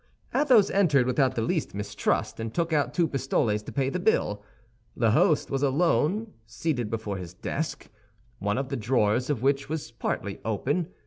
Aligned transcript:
Athos 0.33 0.71
entered 0.71 1.05
without 1.05 1.35
the 1.35 1.43
least 1.43 1.75
mistrust, 1.75 2.39
and 2.39 2.55
took 2.55 2.73
out 2.73 2.91
two 2.91 3.07
pistoles 3.07 3.61
to 3.61 3.71
pay 3.71 3.87
the 3.87 3.99
bill. 3.99 4.41
The 4.97 5.11
host 5.11 5.51
was 5.51 5.61
alone, 5.61 6.33
seated 6.47 6.89
before 6.89 7.17
his 7.17 7.35
desk, 7.35 7.87
one 8.39 8.57
of 8.57 8.69
the 8.69 8.77
drawers 8.77 9.29
of 9.29 9.43
which 9.43 9.69
was 9.69 9.91
partly 9.91 10.39
open. 10.43 10.87